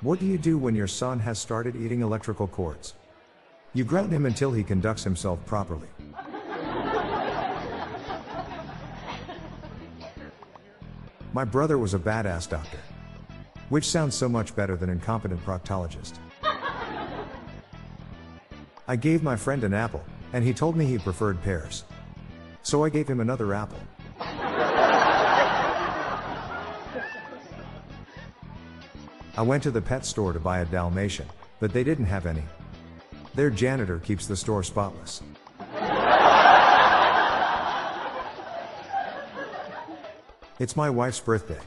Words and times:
What 0.00 0.20
do 0.20 0.26
you 0.26 0.38
do 0.38 0.58
when 0.58 0.76
your 0.76 0.86
son 0.86 1.18
has 1.18 1.40
started 1.40 1.74
eating 1.74 2.02
electrical 2.02 2.46
cords? 2.46 2.94
You 3.74 3.82
ground 3.82 4.12
him 4.12 4.26
until 4.26 4.52
he 4.52 4.62
conducts 4.62 5.02
himself 5.02 5.44
properly. 5.44 5.88
My 11.32 11.44
brother 11.44 11.78
was 11.78 11.94
a 11.94 11.98
badass 11.98 12.48
doctor. 12.48 12.78
Which 13.70 13.90
sounds 13.90 14.14
so 14.14 14.28
much 14.28 14.54
better 14.54 14.76
than 14.76 14.88
incompetent 14.88 15.44
proctologist. 15.44 16.14
I 18.86 18.94
gave 18.94 19.24
my 19.24 19.34
friend 19.34 19.64
an 19.64 19.74
apple, 19.74 20.04
and 20.32 20.44
he 20.44 20.54
told 20.54 20.76
me 20.76 20.86
he 20.86 20.98
preferred 20.98 21.42
pears. 21.42 21.82
So 22.62 22.84
I 22.84 22.88
gave 22.88 23.08
him 23.08 23.18
another 23.18 23.52
apple. 23.52 23.80
I 29.38 29.42
went 29.42 29.62
to 29.62 29.70
the 29.70 29.80
pet 29.80 30.04
store 30.04 30.32
to 30.32 30.40
buy 30.40 30.58
a 30.58 30.64
Dalmatian, 30.64 31.28
but 31.60 31.72
they 31.72 31.84
didn't 31.84 32.06
have 32.06 32.26
any. 32.26 32.42
Their 33.36 33.50
janitor 33.50 34.00
keeps 34.00 34.26
the 34.26 34.34
store 34.34 34.64
spotless. 34.64 35.22
It's 40.58 40.74
my 40.74 40.90
wife's 40.90 41.20
birthday. 41.20 41.60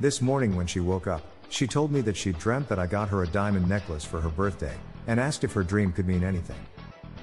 This 0.00 0.22
morning 0.22 0.56
when 0.56 0.66
she 0.66 0.80
woke 0.80 1.06
up, 1.06 1.20
she 1.50 1.66
told 1.66 1.92
me 1.92 2.00
that 2.00 2.16
she 2.16 2.32
dreamt 2.32 2.70
that 2.70 2.78
I 2.78 2.86
got 2.86 3.10
her 3.10 3.24
a 3.24 3.28
diamond 3.28 3.68
necklace 3.68 4.06
for 4.06 4.18
her 4.18 4.30
birthday, 4.30 4.74
and 5.06 5.20
asked 5.20 5.44
if 5.44 5.52
her 5.52 5.62
dream 5.62 5.92
could 5.92 6.06
mean 6.06 6.24
anything. 6.24 6.64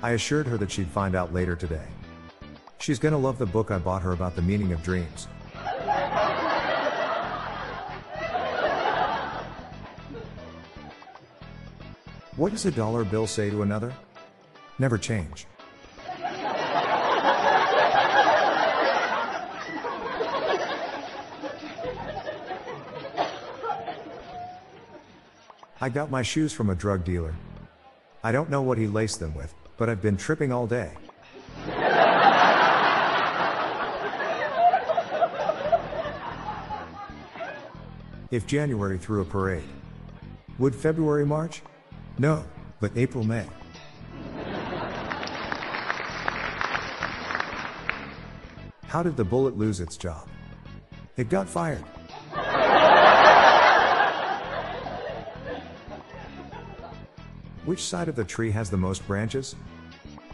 I 0.03 0.11
assured 0.11 0.45
her 0.45 0.57
that 0.59 0.69
she'd 0.69 0.87
find 0.87 1.15
out 1.15 1.33
later 1.33 1.55
today. 1.55 1.87
She's 2.77 2.99
gonna 2.99 3.17
love 3.17 3.39
the 3.39 3.47
book 3.47 3.71
I 3.71 3.79
bought 3.79 4.03
her 4.03 4.11
about 4.11 4.35
the 4.35 4.43
meaning 4.43 4.71
of 4.71 4.83
dreams. 4.83 5.27
What 12.39 12.53
does 12.53 12.65
a 12.65 12.71
dollar 12.71 13.03
bill 13.03 13.27
say 13.27 13.49
to 13.49 13.63
another? 13.63 13.93
Never 14.79 14.97
change. 14.97 15.45
I 25.81 25.89
got 25.89 26.09
my 26.09 26.21
shoes 26.21 26.53
from 26.53 26.69
a 26.69 26.75
drug 26.75 27.03
dealer. 27.03 27.35
I 28.23 28.31
don't 28.31 28.49
know 28.49 28.61
what 28.61 28.77
he 28.77 28.87
laced 28.87 29.19
them 29.19 29.35
with, 29.35 29.53
but 29.75 29.89
I've 29.89 30.01
been 30.01 30.15
tripping 30.15 30.53
all 30.53 30.65
day. 30.65 30.93
if 38.31 38.47
January 38.47 38.97
threw 38.97 39.19
a 39.19 39.25
parade, 39.25 39.67
would 40.57 40.73
February 40.73 41.25
march? 41.25 41.61
No, 42.19 42.43
but 42.81 42.91
April 42.97 43.23
May. 43.23 43.47
How 48.87 49.01
did 49.01 49.15
the 49.15 49.23
bullet 49.23 49.57
lose 49.57 49.79
its 49.79 49.95
job? 49.95 50.27
It 51.15 51.29
got 51.29 51.47
fired. 51.47 51.85
Which 57.63 57.81
side 57.81 58.09
of 58.09 58.17
the 58.17 58.25
tree 58.25 58.51
has 58.51 58.69
the 58.69 58.75
most 58.75 59.07
branches? 59.07 59.55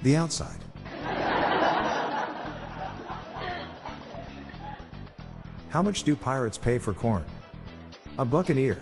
The 0.02 0.16
outside. 0.16 0.58
How 5.70 5.84
much 5.84 6.02
do 6.02 6.16
pirates 6.16 6.58
pay 6.58 6.80
for 6.80 6.94
corn? 6.94 7.24
A 8.18 8.26
buccaneer. 8.26 8.80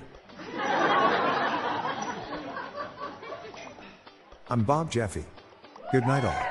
I'm 4.49 4.63
Bob 4.63 4.91
Jeffy. 4.91 5.23
Good 5.91 6.05
night, 6.05 6.25
all. 6.25 6.45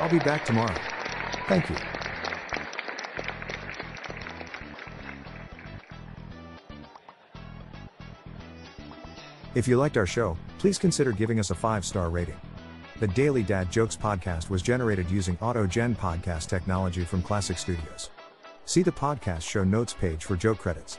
I'll 0.00 0.10
be 0.10 0.18
back 0.18 0.44
tomorrow. 0.44 0.74
Thank 1.46 1.68
you. 1.68 1.76
If 9.54 9.66
you 9.68 9.76
liked 9.76 9.96
our 9.96 10.06
show, 10.06 10.36
please 10.58 10.78
consider 10.78 11.12
giving 11.12 11.38
us 11.38 11.50
a 11.50 11.54
five 11.54 11.84
star 11.84 12.10
rating. 12.10 12.36
The 13.00 13.08
Daily 13.08 13.42
Dad 13.42 13.70
Jokes 13.70 13.96
podcast 13.96 14.50
was 14.50 14.62
generated 14.62 15.10
using 15.10 15.36
AutoGen 15.38 15.96
podcast 15.96 16.48
technology 16.48 17.04
from 17.04 17.22
Klassic 17.22 17.58
Studios. 17.58 18.10
See 18.64 18.82
the 18.82 18.92
podcast 18.92 19.42
show 19.42 19.64
notes 19.64 19.92
page 19.92 20.24
for 20.24 20.36
joke 20.36 20.58
credits. 20.58 20.98